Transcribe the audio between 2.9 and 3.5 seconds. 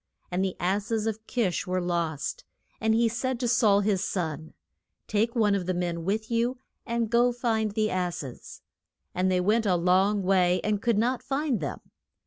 he said to